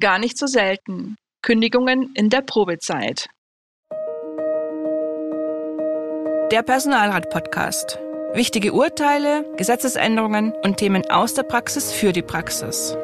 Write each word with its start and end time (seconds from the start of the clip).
Gar 0.00 0.20
nicht 0.20 0.38
so 0.38 0.46
selten. 0.46 1.16
Kündigungen 1.42 2.12
in 2.14 2.30
der 2.30 2.40
Probezeit. 2.42 3.26
Der 6.52 6.62
Personalrat-Podcast. 6.62 7.98
Wichtige 8.32 8.74
Urteile, 8.74 9.44
Gesetzesänderungen 9.56 10.52
und 10.62 10.76
Themen 10.76 11.10
aus 11.10 11.34
der 11.34 11.42
Praxis 11.42 11.90
für 11.90 12.12
die 12.12 12.22
Praxis. 12.22 12.96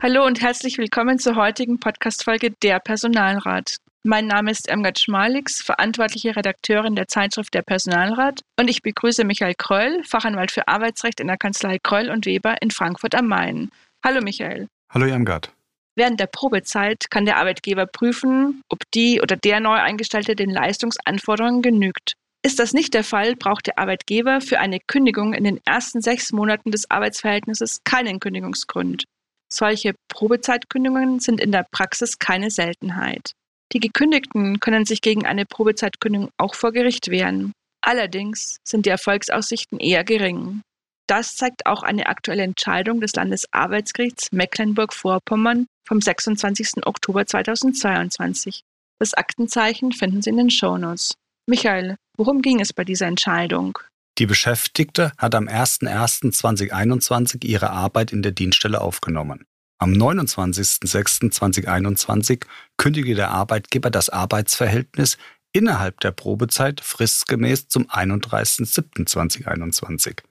Hallo 0.00 0.24
und 0.24 0.40
herzlich 0.40 0.78
willkommen 0.78 1.18
zur 1.18 1.36
heutigen 1.36 1.80
Podcast-Folge 1.80 2.52
Der 2.62 2.80
Personalrat. 2.80 3.76
Mein 4.06 4.26
Name 4.26 4.50
ist 4.50 4.68
Irmgard 4.68 4.98
Schmalix, 4.98 5.62
verantwortliche 5.62 6.36
Redakteurin 6.36 6.94
der 6.94 7.08
Zeitschrift 7.08 7.54
Der 7.54 7.62
Personalrat 7.62 8.42
und 8.60 8.68
ich 8.68 8.82
begrüße 8.82 9.24
Michael 9.24 9.54
Kröll, 9.56 10.04
Fachanwalt 10.04 10.50
für 10.50 10.68
Arbeitsrecht 10.68 11.20
in 11.20 11.26
der 11.26 11.38
Kanzlei 11.38 11.78
Kröll 11.78 12.10
und 12.10 12.26
Weber 12.26 12.60
in 12.60 12.70
Frankfurt 12.70 13.14
am 13.14 13.28
Main. 13.28 13.70
Hallo 14.04 14.20
Michael. 14.20 14.68
Hallo 14.92 15.06
Irmgard. 15.06 15.50
Während 15.96 16.20
der 16.20 16.26
Probezeit 16.26 17.06
kann 17.08 17.24
der 17.24 17.38
Arbeitgeber 17.38 17.86
prüfen, 17.86 18.60
ob 18.68 18.80
die 18.92 19.22
oder 19.22 19.36
der 19.36 19.60
neu 19.60 19.76
eingestellte 19.76 20.36
den 20.36 20.50
Leistungsanforderungen 20.50 21.62
genügt. 21.62 22.12
Ist 22.44 22.58
das 22.58 22.74
nicht 22.74 22.92
der 22.92 23.04
Fall, 23.04 23.36
braucht 23.36 23.68
der 23.68 23.78
Arbeitgeber 23.78 24.42
für 24.42 24.58
eine 24.58 24.80
Kündigung 24.80 25.32
in 25.32 25.44
den 25.44 25.60
ersten 25.64 26.02
sechs 26.02 26.30
Monaten 26.30 26.72
des 26.72 26.90
Arbeitsverhältnisses 26.90 27.80
keinen 27.84 28.20
Kündigungsgrund. 28.20 29.04
Solche 29.50 29.94
Probezeitkündigungen 30.08 31.20
sind 31.20 31.40
in 31.40 31.52
der 31.52 31.66
Praxis 31.70 32.18
keine 32.18 32.50
Seltenheit. 32.50 33.32
Die 33.74 33.80
Gekündigten 33.80 34.60
können 34.60 34.86
sich 34.86 35.00
gegen 35.00 35.26
eine 35.26 35.44
Probezeitkündigung 35.46 36.30
auch 36.38 36.54
vor 36.54 36.70
Gericht 36.72 37.10
wehren. 37.10 37.52
Allerdings 37.84 38.58
sind 38.64 38.86
die 38.86 38.90
Erfolgsaussichten 38.90 39.80
eher 39.80 40.04
gering. 40.04 40.62
Das 41.08 41.34
zeigt 41.36 41.66
auch 41.66 41.82
eine 41.82 42.06
aktuelle 42.06 42.44
Entscheidung 42.44 43.00
des 43.00 43.14
Landesarbeitsgerichts 43.14 44.30
Mecklenburg-Vorpommern 44.32 45.66
vom 45.86 46.00
26. 46.00 46.86
Oktober 46.86 47.26
2022. 47.26 48.62
Das 49.00 49.12
Aktenzeichen 49.12 49.92
finden 49.92 50.22
Sie 50.22 50.30
in 50.30 50.36
den 50.36 50.50
Shownotes. 50.50 51.14
Michael, 51.46 51.96
worum 52.16 52.40
ging 52.42 52.60
es 52.60 52.72
bei 52.72 52.84
dieser 52.84 53.06
Entscheidung? 53.06 53.78
Die 54.18 54.26
Beschäftigte 54.26 55.12
hat 55.18 55.34
am 55.34 55.48
01.01.2021 55.48 57.44
ihre 57.44 57.70
Arbeit 57.70 58.12
in 58.12 58.22
der 58.22 58.32
Dienststelle 58.32 58.80
aufgenommen. 58.80 59.44
Am 59.78 59.92
29.06.2021 59.92 62.44
kündigte 62.76 63.14
der 63.14 63.30
Arbeitgeber 63.30 63.90
das 63.90 64.08
Arbeitsverhältnis 64.08 65.18
innerhalb 65.52 66.00
der 66.00 66.12
Probezeit 66.12 66.80
fristgemäß 66.80 67.68
zum 67.68 67.86
31.07.2021. 67.88 70.22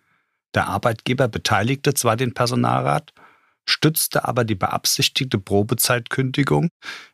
Der 0.53 0.67
Arbeitgeber 0.67 1.27
beteiligte 1.27 1.93
zwar 1.93 2.15
den 2.15 2.33
Personalrat, 2.33 3.13
stützte 3.65 4.25
aber 4.25 4.43
die 4.43 4.55
beabsichtigte 4.55 5.39
Probezeitkündigung 5.39 6.69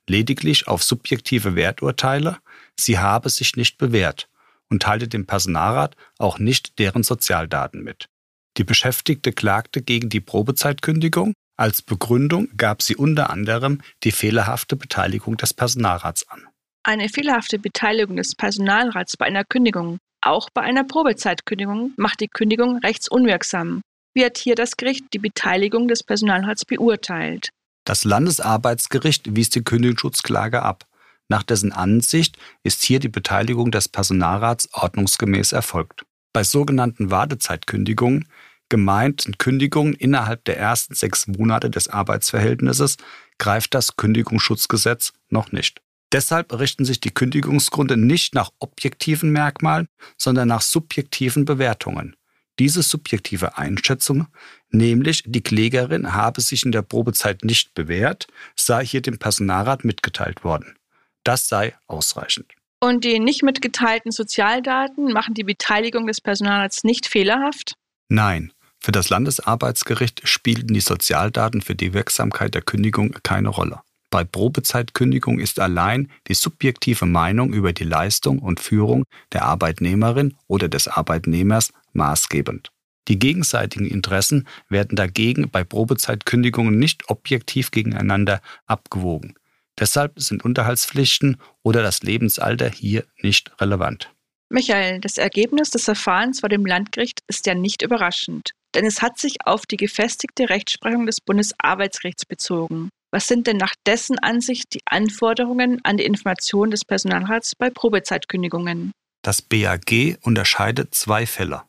lediglich 0.08 0.68
auf 0.68 0.84
subjektive 0.84 1.56
Werturteile, 1.56 2.38
sie 2.78 3.00
habe 3.00 3.30
sich 3.30 3.56
nicht 3.56 3.78
bewährt 3.78 4.30
und 4.70 4.84
teilte 4.84 5.08
dem 5.08 5.26
Personalrat 5.26 5.96
auch 6.18 6.40
nicht 6.40 6.80
deren 6.80 7.04
Sozialdaten 7.04 7.84
mit. 7.84 8.10
Die 8.58 8.64
Beschäftigte 8.64 9.32
klagte 9.32 9.82
gegen 9.82 10.10
die 10.10 10.22
Probezeitkündigung 10.22 11.34
als 11.60 11.82
Begründung 11.82 12.48
gab 12.56 12.82
sie 12.82 12.96
unter 12.96 13.30
anderem 13.30 13.82
die 14.04 14.12
fehlerhafte 14.12 14.76
Beteiligung 14.76 15.36
des 15.36 15.54
Personalrats 15.54 16.28
an. 16.30 16.48
Eine 16.84 17.10
fehlerhafte 17.10 17.60
Beteiligung 17.60 18.16
des 18.16 18.34
Personalrats 18.34 19.18
bei 19.18 19.26
einer 19.26 19.44
Kündigung, 19.44 19.98
auch 20.22 20.50
bei 20.54 20.62
einer 20.62 20.86
Probezeitkündigung, 20.86 21.92
macht 21.98 22.22
die 22.22 22.30
Kündigung 22.30 22.78
rechtsunwirksam. 22.78 23.82
Wie 24.14 24.24
hat 24.24 24.38
hier 24.38 24.56
das 24.56 24.78
Gericht 24.78 25.06
die 25.14 25.20
Beteiligung 25.20 25.90
des 25.90 26.04
Personalrats 26.04 26.64
beurteilt? 26.64 27.50
Das 27.86 28.06
Landesarbeitsgericht 28.06 29.36
wies 29.36 29.50
die 29.50 29.64
Kündigungsschutzklage 29.64 30.62
ab. 30.62 30.86
Nach 31.28 31.44
dessen 31.44 31.74
Ansicht 31.74 32.38
ist 32.64 32.84
hier 32.84 33.00
die 33.00 33.10
Beteiligung 33.10 33.72
des 33.72 33.90
Personalrats 33.90 34.70
ordnungsgemäß 34.74 35.52
erfolgt. 35.52 36.06
Bei 36.34 36.44
sogenannten 36.44 37.12
Wartezeitkündigungen 37.12 38.28
gemeint 38.70 39.22
sind 39.22 39.40
Kündigungen 39.40 39.94
innerhalb 39.94 40.46
der 40.46 40.58
ersten 40.58 40.94
sechs 40.94 41.28
Monate 41.28 41.70
des 41.70 41.88
Arbeitsverhältnisses, 41.88 42.98
greift 43.38 43.74
das 43.74 43.96
Kündigungsschutzgesetz 43.96 45.14
noch 45.30 45.52
nicht. 45.52 45.82
Deshalb 46.12 46.58
richten 46.58 46.86
sich 46.86 47.00
die 47.00 47.12
Kündigungsgründe 47.12 47.96
nicht 47.96 48.34
nach 48.34 48.52
objektiven 48.60 49.32
Merkmalen, 49.32 49.88
sondern 50.18 50.48
nach 50.48 50.62
subjektiven 50.62 51.46
Bewertungen. 51.46 52.16
Diese 52.58 52.82
subjektive 52.82 53.58
Einschätzung, 53.58 54.28
nämlich 54.70 55.24
die 55.26 55.42
Klägerin 55.42 56.14
habe 56.14 56.42
sich 56.42 56.66
in 56.66 56.72
der 56.72 56.82
Probezeit 56.82 57.46
nicht 57.46 57.74
bewährt, 57.74 58.28
sei 58.56 58.86
hier 58.86 59.02
dem 59.02 59.18
Personalrat 59.18 59.86
mitgeteilt 59.86 60.44
worden. 60.44 60.76
Das 61.24 61.48
sei 61.48 61.76
ausreichend. 61.88 62.52
Und 62.82 63.04
die 63.04 63.20
nicht 63.20 63.44
mitgeteilten 63.44 64.12
Sozialdaten 64.12 65.12
machen 65.14 65.36
die 65.36 65.44
Beteiligung 65.44 66.08
des 66.08 66.22
Personalrats 66.22 66.84
nicht 66.84 67.08
fehlerhaft? 67.08 67.76
Nein, 68.10 68.52
für 68.80 68.92
das 68.92 69.10
Landesarbeitsgericht 69.10 70.28
spielten 70.28 70.74
die 70.74 70.80
Sozialdaten 70.80 71.62
für 71.62 71.76
die 71.76 71.94
Wirksamkeit 71.94 72.56
der 72.56 72.62
Kündigung 72.62 73.14
keine 73.24 73.50
Rolle. 73.50 73.82
Bei 74.10 74.24
Probezeitkündigung 74.24 75.40
ist 75.40 75.60
allein 75.60 76.10
die 76.28 76.34
subjektive 76.34 77.06
Meinung 77.06 77.54
über 77.54 77.74
die 77.74 77.84
Leistung 77.84 78.40
und 78.40 78.60
Führung 78.60 79.04
der 79.34 79.44
Arbeitnehmerin 79.44 80.36
oder 80.48 80.68
des 80.68 80.88
Arbeitnehmers 80.88 81.72
maßgebend. 81.94 82.72
Die 83.08 83.20
gegenseitigen 83.20 83.86
Interessen 83.86 84.48
werden 84.70 84.96
dagegen 84.96 85.50
bei 85.50 85.64
Probezeitkündigungen 85.64 86.78
nicht 86.78 87.10
objektiv 87.10 87.72
gegeneinander 87.72 88.42
abgewogen. 88.66 89.36
Deshalb 89.80 90.20
sind 90.20 90.44
Unterhaltspflichten 90.44 91.38
oder 91.64 91.82
das 91.82 92.02
Lebensalter 92.02 92.70
hier 92.70 93.06
nicht 93.22 93.52
relevant. 93.62 94.12
Michael, 94.50 95.00
das 95.00 95.18
Ergebnis 95.18 95.70
des 95.70 95.86
Verfahrens 95.86 96.40
vor 96.40 96.50
dem 96.50 96.66
Landgericht 96.66 97.22
ist 97.28 97.46
ja 97.46 97.54
nicht 97.54 97.84
überraschend, 97.84 98.52
denn 98.76 98.86
es 98.86 99.02
hat 99.02 99.18
sich 99.18 99.38
auf 99.46 99.66
die 99.66 99.78
gefestigte 99.78 100.50
Rechtsprechung 100.50 101.06
des 101.06 101.22
Bundesarbeitsgerichts 101.22 102.26
bezogen. 102.26 102.90
Was 103.12 103.28
sind 103.28 103.48
denn 103.48 103.58
nach 103.58 103.74
dessen 103.86 104.20
Ansicht 104.20 104.74
die 104.74 104.82
Anforderungen 104.86 105.80
an 105.84 105.98
die 105.98 106.06
Information 106.06 106.70
des 106.70 106.86
Personalrats 106.86 107.56
bei 107.56 107.70
Probezeitkündigungen? 107.70 108.92
Das 109.24 109.42
BAG 109.42 110.18
unterscheidet 110.22 110.94
zwei 110.94 111.26
Fälle. 111.26 111.64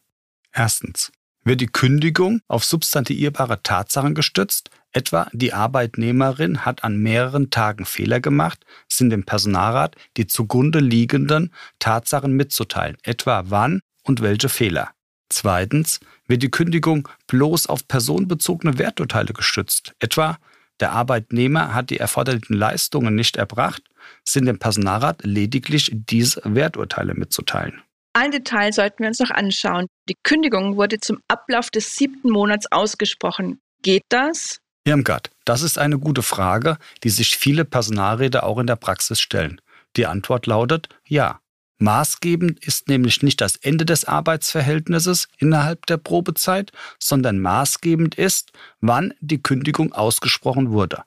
Erstens. 0.53 1.10
Wird 1.43 1.62
die 1.62 1.69
Kündigung 1.69 2.43
auf 2.49 2.65
substantivierbare 2.65 3.62
Tatsachen 3.62 4.15
gestützt, 4.15 4.69
etwa 4.93 5.28
die 5.33 5.55
Arbeitnehmerin 5.55 6.66
hat 6.66 6.84
an 6.84 6.99
mehreren 6.99 7.49
Tagen 7.49 7.87
Fehler 7.87 8.21
gemacht, 8.21 8.65
sind 8.89 9.09
dem 9.09 9.25
Personalrat 9.25 9.97
die 10.19 10.27
zugrunde 10.27 10.81
liegenden 10.81 11.55
Tatsachen 11.78 12.34
mitzuteilen, 12.34 12.99
etwa 13.05 13.44
wann 13.47 13.81
und 14.03 14.21
welche 14.21 14.50
Fehler. 14.50 14.91
Zweitens 15.31 16.01
wird 16.27 16.43
die 16.43 16.51
Kündigung 16.51 17.09
bloß 17.27 17.67
auf 17.67 17.89
personenbezogene 17.89 18.79
Werturteile 18.79 19.33
gestützt, 19.33 19.95
etwa 20.01 20.39
der 20.81 20.93
Arbeitnehmer 20.93 21.75
hat 21.75 21.91
die 21.91 21.99
erforderlichen 21.99 22.55
Leistungen 22.55 23.15
nicht 23.15 23.37
erbracht, 23.37 23.83
sind 24.25 24.47
dem 24.47 24.59
Personalrat 24.59 25.23
lediglich 25.23 25.91
diese 25.93 26.41
Werturteile 26.45 27.15
mitzuteilen. 27.15 27.83
Ein 28.15 28.33
Detail 28.33 28.73
sollten 28.73 29.01
wir 29.01 29.09
uns 29.09 29.21
noch 29.21 29.31
anschauen. 29.31 29.87
Die 30.09 30.17
Kündigung 30.25 30.77
wurde 30.77 30.99
zum 30.99 31.21
Ablauf 31.29 31.71
des 31.71 31.97
siebten 31.97 32.31
Monats 32.31 32.67
ausgesprochen. 32.73 33.61
Geht 33.83 34.05
das? 34.09 34.59
Irmgard, 34.85 35.31
das 35.45 35.63
ist 35.63 35.79
eine 35.79 35.99
gute 35.99 36.23
Frage, 36.23 36.79
die 37.05 37.11
sich 37.11 37.37
viele 37.37 37.65
Personalräte 37.65 38.43
auch 38.43 38.59
in 38.59 38.67
der 38.67 38.77
Praxis 38.77 39.21
stellen. 39.21 39.61
Die 39.97 40.07
Antwort 40.07 40.47
lautet 40.47 40.89
ja. 41.07 41.41
Maßgebend 41.81 42.63
ist 42.63 42.89
nämlich 42.89 43.23
nicht 43.23 43.41
das 43.41 43.57
Ende 43.57 43.87
des 43.87 44.05
Arbeitsverhältnisses 44.05 45.29
innerhalb 45.39 45.87
der 45.87 45.97
Probezeit, 45.97 46.73
sondern 46.99 47.39
maßgebend 47.39 48.17
ist, 48.17 48.53
wann 48.83 49.15
die 49.21 49.43
Kündigung 49.43 49.95
ausgesprochen 49.95 50.72
wurde. 50.72 51.04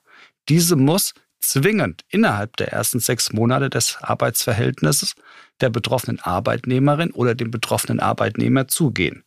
Diese 0.48 0.74
muss 0.74 1.14
zwingend 1.38 2.02
innerhalb 2.08 2.56
der 2.56 2.72
ersten 2.72 2.98
sechs 2.98 3.32
Monate 3.32 3.70
des 3.70 3.98
Arbeitsverhältnisses 4.00 5.14
der 5.60 5.70
betroffenen 5.70 6.18
Arbeitnehmerin 6.18 7.12
oder 7.12 7.36
dem 7.36 7.52
betroffenen 7.52 8.00
Arbeitnehmer 8.00 8.66
zugehen. 8.66 9.22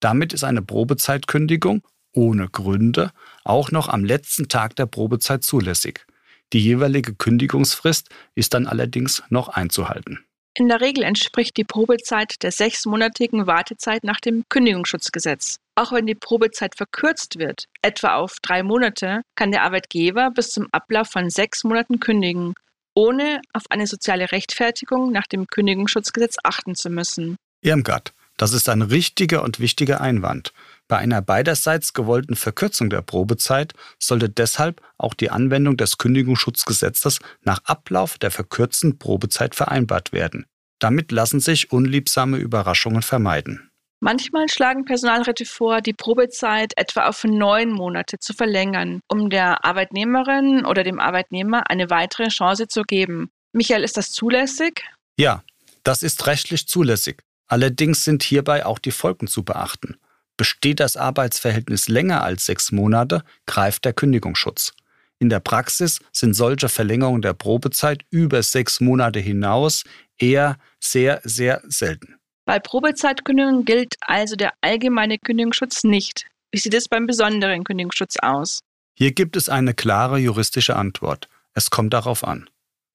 Damit 0.00 0.34
ist 0.34 0.44
eine 0.44 0.60
Probezeitkündigung 0.60 1.82
ohne 2.12 2.50
Gründe 2.50 3.12
auch 3.44 3.70
noch 3.70 3.88
am 3.88 4.04
letzten 4.04 4.48
Tag 4.48 4.76
der 4.76 4.84
Probezeit 4.84 5.42
zulässig. 5.42 6.04
Die 6.52 6.62
jeweilige 6.62 7.14
Kündigungsfrist 7.14 8.10
ist 8.34 8.52
dann 8.52 8.66
allerdings 8.66 9.22
noch 9.30 9.48
einzuhalten. 9.48 10.18
In 10.54 10.68
der 10.68 10.82
Regel 10.82 11.02
entspricht 11.02 11.56
die 11.56 11.64
Probezeit 11.64 12.42
der 12.42 12.52
sechsmonatigen 12.52 13.46
Wartezeit 13.46 14.04
nach 14.04 14.20
dem 14.20 14.44
Kündigungsschutzgesetz. 14.50 15.56
Auch 15.76 15.92
wenn 15.92 16.06
die 16.06 16.14
Probezeit 16.14 16.76
verkürzt 16.76 17.38
wird, 17.38 17.68
etwa 17.80 18.16
auf 18.16 18.36
drei 18.42 18.62
Monate, 18.62 19.22
kann 19.34 19.50
der 19.50 19.62
Arbeitgeber 19.62 20.30
bis 20.30 20.50
zum 20.50 20.68
Ablauf 20.70 21.08
von 21.08 21.30
sechs 21.30 21.64
Monaten 21.64 22.00
kündigen, 22.00 22.52
ohne 22.94 23.40
auf 23.54 23.62
eine 23.70 23.86
soziale 23.86 24.30
Rechtfertigung 24.30 25.10
nach 25.10 25.26
dem 25.26 25.46
Kündigungsschutzgesetz 25.46 26.36
achten 26.42 26.74
zu 26.74 26.90
müssen. 26.90 27.36
Irmgard, 27.62 28.12
Das 28.36 28.52
ist 28.52 28.68
ein 28.68 28.82
richtiger 28.82 29.42
und 29.42 29.58
wichtiger 29.58 30.02
Einwand. 30.02 30.52
Bei 30.92 30.98
einer 30.98 31.22
beiderseits 31.22 31.94
gewollten 31.94 32.36
Verkürzung 32.36 32.90
der 32.90 33.00
Probezeit 33.00 33.72
sollte 33.98 34.28
deshalb 34.28 34.82
auch 34.98 35.14
die 35.14 35.30
Anwendung 35.30 35.78
des 35.78 35.96
Kündigungsschutzgesetzes 35.96 37.18
nach 37.40 37.60
Ablauf 37.64 38.18
der 38.18 38.30
verkürzten 38.30 38.98
Probezeit 38.98 39.54
vereinbart 39.54 40.12
werden. 40.12 40.44
Damit 40.80 41.10
lassen 41.10 41.40
sich 41.40 41.72
unliebsame 41.72 42.36
Überraschungen 42.36 43.00
vermeiden. 43.00 43.70
Manchmal 44.00 44.50
schlagen 44.50 44.84
Personalräte 44.84 45.46
vor, 45.46 45.80
die 45.80 45.94
Probezeit 45.94 46.74
etwa 46.76 47.06
auf 47.06 47.24
neun 47.24 47.72
Monate 47.72 48.18
zu 48.18 48.34
verlängern, 48.34 49.00
um 49.08 49.30
der 49.30 49.64
Arbeitnehmerin 49.64 50.66
oder 50.66 50.84
dem 50.84 51.00
Arbeitnehmer 51.00 51.70
eine 51.70 51.88
weitere 51.88 52.28
Chance 52.28 52.68
zu 52.68 52.82
geben. 52.82 53.30
Michael, 53.54 53.82
ist 53.82 53.96
das 53.96 54.12
zulässig? 54.12 54.82
Ja, 55.16 55.42
das 55.84 56.02
ist 56.02 56.26
rechtlich 56.26 56.68
zulässig. 56.68 57.22
Allerdings 57.46 58.04
sind 58.04 58.22
hierbei 58.22 58.66
auch 58.66 58.78
die 58.78 58.92
Folgen 58.92 59.26
zu 59.26 59.42
beachten. 59.42 59.96
Besteht 60.42 60.80
das 60.80 60.96
Arbeitsverhältnis 60.96 61.86
länger 61.86 62.24
als 62.24 62.46
sechs 62.46 62.72
Monate, 62.72 63.22
greift 63.46 63.84
der 63.84 63.92
Kündigungsschutz. 63.92 64.72
In 65.20 65.28
der 65.28 65.38
Praxis 65.38 66.00
sind 66.10 66.34
solche 66.34 66.68
Verlängerungen 66.68 67.22
der 67.22 67.32
Probezeit 67.32 68.02
über 68.10 68.42
sechs 68.42 68.80
Monate 68.80 69.20
hinaus 69.20 69.84
eher 70.18 70.58
sehr, 70.80 71.20
sehr 71.22 71.62
selten. 71.68 72.16
Bei 72.44 72.58
Probezeitkündigung 72.58 73.64
gilt 73.64 73.94
also 74.00 74.34
der 74.34 74.52
allgemeine 74.62 75.16
Kündigungsschutz 75.18 75.84
nicht. 75.84 76.26
Wie 76.50 76.58
sieht 76.58 76.74
es 76.74 76.88
beim 76.88 77.06
besonderen 77.06 77.62
Kündigungsschutz 77.62 78.16
aus? 78.20 78.58
Hier 78.98 79.12
gibt 79.12 79.36
es 79.36 79.48
eine 79.48 79.74
klare 79.74 80.18
juristische 80.18 80.74
Antwort. 80.74 81.28
Es 81.54 81.70
kommt 81.70 81.94
darauf 81.94 82.24
an. 82.24 82.50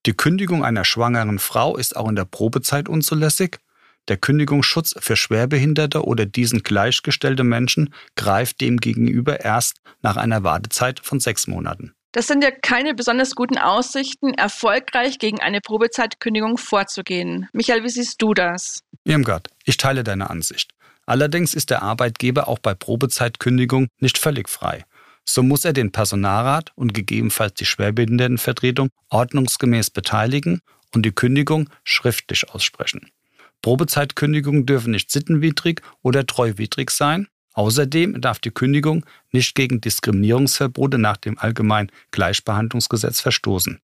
Die 0.06 0.12
Kündigung 0.12 0.66
einer 0.66 0.84
schwangeren 0.84 1.40
Frau 1.40 1.78
ist 1.78 1.96
auch 1.96 2.10
in 2.10 2.18
der 2.18 2.26
Probezeit 2.26 2.90
unzulässig. 2.90 3.60
Der 4.08 4.18
Kündigungsschutz 4.18 4.96
für 5.00 5.16
Schwerbehinderte 5.16 6.04
oder 6.04 6.26
diesen 6.26 6.64
gleichgestellte 6.64 7.44
Menschen 7.44 7.94
greift 8.16 8.62
demgegenüber 8.62 9.42
erst 9.42 9.82
nach 10.02 10.16
einer 10.16 10.44
Wartezeit 10.44 11.00
von 11.02 11.20
sechs 11.20 11.48
Monaten. 11.48 11.94
Das 12.14 12.28
sind 12.28 12.44
ja 12.44 12.52
keine 12.52 12.94
besonders 12.94 13.36
guten 13.36 13.58
Aussichten, 13.58 14.34
erfolgreich 14.34 15.20
gegen 15.20 15.42
eine 15.42 15.60
Probezeitkündigung 15.62 16.58
vorzugehen. 16.58 17.48
Michael, 17.52 17.84
wie 17.84 17.90
siehst 17.90 18.22
du 18.22 18.34
das? 18.34 18.80
Irmgard, 19.04 19.50
ich 19.66 19.78
teile 19.78 20.04
deine 20.04 20.30
Ansicht. 20.30 20.72
Allerdings 21.06 21.54
ist 21.54 21.70
der 21.70 21.84
Arbeitgeber 21.84 22.48
auch 22.48 22.60
bei 22.60 22.74
Probezeitkündigung 22.74 23.88
nicht 24.00 24.18
völlig 24.18 24.50
frei. 24.50 24.86
So 25.26 25.44
muss 25.44 25.66
er 25.66 25.74
den 25.74 25.92
Personalrat 25.92 26.72
und 26.76 26.94
gegebenenfalls 26.94 27.54
die 27.56 27.66
Schwerbehindertenvertretung 27.66 28.90
ordnungsgemäß 29.10 29.90
beteiligen 29.90 30.62
und 30.96 31.06
die 31.06 31.12
Kündigung 31.12 31.70
schriftlich 31.84 32.50
aussprechen. 32.50 33.12
Probezeitkündigungen 33.62 34.66
dürfen 34.66 34.92
nicht 34.92 35.12
sittenwidrig 35.12 35.82
oder 36.02 36.26
treuwidrig 36.26 36.92
sein 36.92 37.28
Außerdem 37.58 38.22
darf 38.22 38.38
die 38.38 38.52
Kündigung 38.52 39.04
nicht 39.32 39.56
gegen 39.56 39.82
Diskriminierungsverbote 39.82 41.00
nach 41.00 41.18
dem 41.18 41.40
Allgemeinen 41.40 41.92
Gleichbehandlungsgesetz 42.12 43.20
verstoßen. 43.20 43.82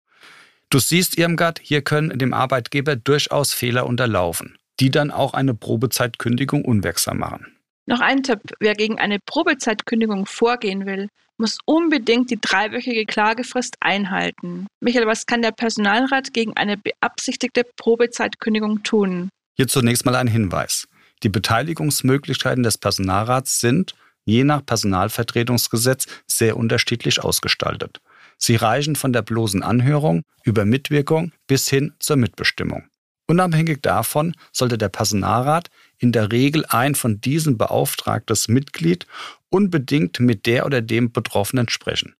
Du 0.69 0.79
siehst, 0.79 1.17
Irmgard, 1.17 1.59
hier 1.61 1.81
können 1.81 2.17
dem 2.17 2.33
Arbeitgeber 2.33 2.95
durchaus 2.95 3.51
Fehler 3.51 3.85
unterlaufen, 3.85 4.57
die 4.79 4.89
dann 4.89 5.11
auch 5.11 5.33
eine 5.33 5.53
Probezeitkündigung 5.53 6.63
unwirksam 6.63 7.17
machen. 7.17 7.57
Noch 7.87 7.99
ein 7.99 8.23
Tipp, 8.23 8.39
wer 8.61 8.73
gegen 8.73 8.99
eine 8.99 9.19
Probezeitkündigung 9.19 10.27
vorgehen 10.27 10.85
will, 10.85 11.09
muss 11.37 11.57
unbedingt 11.65 12.31
die 12.31 12.39
dreiwöchige 12.39 13.05
Klagefrist 13.05 13.75
einhalten. 13.81 14.67
Michael, 14.79 15.07
was 15.07 15.25
kann 15.25 15.41
der 15.41 15.51
Personalrat 15.51 16.33
gegen 16.33 16.55
eine 16.55 16.77
beabsichtigte 16.77 17.65
Probezeitkündigung 17.75 18.83
tun? 18.83 19.27
Hier 19.57 19.67
zunächst 19.67 20.05
mal 20.05 20.15
ein 20.15 20.27
Hinweis. 20.27 20.87
Die 21.23 21.29
Beteiligungsmöglichkeiten 21.29 22.61
des 22.61 22.77
Personalrats 22.77 23.59
sind, 23.59 23.95
je 24.23 24.43
nach 24.43 24.63
Personalvertretungsgesetz, 24.63 26.05
sehr 26.27 26.57
unterschiedlich 26.57 27.23
ausgestaltet. 27.23 27.99
Sie 28.37 28.55
reichen 28.55 28.95
von 28.95 29.13
der 29.13 29.23
bloßen 29.23 29.63
Anhörung 29.63 30.21
über 30.43 30.63
Mitwirkung 30.63 31.31
bis 31.47 31.67
hin 31.69 31.95
zur 31.99 32.17
Mitbestimmung. 32.17 32.87
Unabhängig 33.25 33.81
davon 33.81 34.35
sollte 34.51 34.77
der 34.77 34.89
Personalrat 34.89 35.71
in 35.97 36.11
der 36.11 36.31
Regel 36.31 36.63
ein 36.67 36.93
von 36.93 37.19
diesen 37.19 37.57
beauftragtes 37.57 38.47
Mitglied 38.47 39.07
unbedingt 39.49 40.19
mit 40.19 40.45
der 40.45 40.67
oder 40.67 40.81
dem 40.81 41.11
Betroffenen 41.11 41.67
sprechen. 41.67 42.13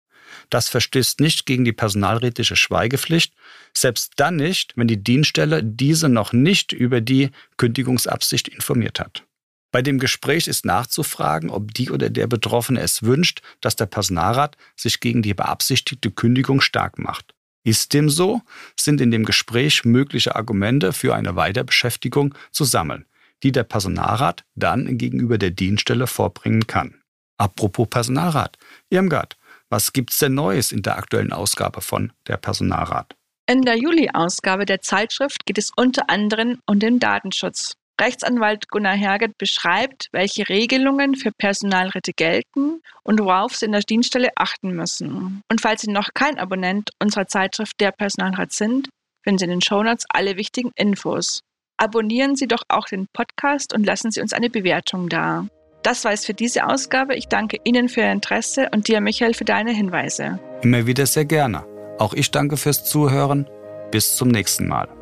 Das 0.49 0.69
verstößt 0.69 1.19
nicht 1.19 1.45
gegen 1.45 1.65
die 1.65 1.73
personalrätische 1.73 2.55
Schweigepflicht, 2.55 3.33
selbst 3.73 4.13
dann 4.17 4.37
nicht, 4.37 4.73
wenn 4.75 4.87
die 4.87 5.03
Dienststelle 5.03 5.63
diese 5.63 6.09
noch 6.09 6.33
nicht 6.33 6.71
über 6.71 7.01
die 7.01 7.31
Kündigungsabsicht 7.57 8.47
informiert 8.47 8.99
hat. 8.99 9.23
Bei 9.71 9.81
dem 9.81 9.99
Gespräch 9.99 10.47
ist 10.47 10.65
nachzufragen, 10.65 11.49
ob 11.49 11.73
die 11.73 11.91
oder 11.91 12.09
der 12.09 12.27
Betroffene 12.27 12.79
es 12.79 13.03
wünscht, 13.03 13.41
dass 13.61 13.75
der 13.75 13.85
Personalrat 13.85 14.57
sich 14.75 14.99
gegen 14.99 15.21
die 15.21 15.33
beabsichtigte 15.33 16.09
Kündigung 16.09 16.61
stark 16.61 16.99
macht. 16.99 17.33
Ist 17.63 17.93
dem 17.93 18.09
so, 18.09 18.41
sind 18.79 19.01
in 19.01 19.11
dem 19.11 19.25
Gespräch 19.25 19.83
mögliche 19.83 20.35
Argumente 20.35 20.93
für 20.93 21.13
eine 21.13 21.35
Weiterbeschäftigung 21.35 22.33
zu 22.51 22.63
sammeln, 22.63 23.05
die 23.43 23.51
der 23.51 23.63
Personalrat 23.63 24.45
dann 24.55 24.97
gegenüber 24.97 25.37
der 25.37 25.51
Dienststelle 25.51 26.07
vorbringen 26.07 26.65
kann. 26.65 26.95
Apropos 27.37 27.87
Personalrat. 27.89 28.57
Irmgard, 28.89 29.36
was 29.69 29.93
gibt's 29.93 30.19
denn 30.19 30.33
Neues 30.33 30.71
in 30.71 30.81
der 30.81 30.97
aktuellen 30.97 31.33
Ausgabe 31.33 31.81
von 31.81 32.13
der 32.27 32.37
Personalrat? 32.37 33.15
In 33.49 33.61
der 33.61 33.77
Juli-Ausgabe 33.77 34.65
der 34.65 34.81
Zeitschrift 34.81 35.45
geht 35.45 35.57
es 35.57 35.71
unter 35.75 36.09
anderem 36.09 36.59
um 36.65 36.79
den 36.79 36.99
Datenschutz. 36.99 37.73
Rechtsanwalt 37.99 38.69
Gunnar 38.69 38.95
Herget 38.95 39.37
beschreibt, 39.37 40.09
welche 40.11 40.47
Regelungen 40.49 41.15
für 41.15 41.31
Personalräte 41.31 42.13
gelten 42.13 42.81
und 43.03 43.19
worauf 43.19 43.55
Sie 43.55 43.65
in 43.65 43.71
der 43.71 43.81
Dienststelle 43.81 44.29
achten 44.35 44.71
müssen. 44.71 45.41
Und 45.49 45.61
falls 45.61 45.81
Sie 45.81 45.91
noch 45.91 46.09
kein 46.13 46.37
Abonnent 46.37 46.91
unserer 47.01 47.27
Zeitschrift 47.27 47.79
Der 47.79 47.91
Personalrat 47.91 48.51
sind, 48.51 48.89
finden 49.23 49.39
Sie 49.39 49.45
in 49.45 49.51
den 49.51 49.61
Shownotes 49.61 50.05
alle 50.09 50.37
wichtigen 50.37 50.71
Infos. 50.75 51.41
Abonnieren 51.77 52.35
Sie 52.35 52.47
doch 52.47 52.63
auch 52.67 52.85
den 52.85 53.07
Podcast 53.13 53.73
und 53.73 53.85
lassen 53.85 54.11
Sie 54.11 54.21
uns 54.21 54.33
eine 54.33 54.49
Bewertung 54.49 55.09
da. 55.09 55.47
Das 55.83 56.03
war 56.03 56.11
es 56.11 56.25
für 56.25 56.33
diese 56.33 56.65
Ausgabe. 56.67 57.15
Ich 57.15 57.27
danke 57.27 57.57
Ihnen 57.63 57.89
für 57.89 58.01
Ihr 58.01 58.11
Interesse 58.11 58.69
und 58.73 58.87
dir, 58.87 59.01
Michael, 59.01 59.33
für 59.33 59.45
deine 59.45 59.71
Hinweise. 59.71 60.39
Immer 60.61 60.85
wieder 60.85 61.05
sehr 61.05 61.25
gerne. 61.25 61.63
Auch 61.99 62.13
ich 62.13 62.31
danke 62.31 62.57
fürs 62.57 62.83
Zuhören. 62.83 63.47
Bis 63.91 64.15
zum 64.15 64.27
nächsten 64.27 64.67
Mal. 64.67 64.96